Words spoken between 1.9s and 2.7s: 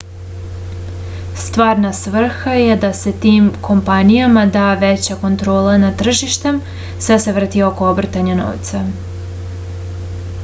svrha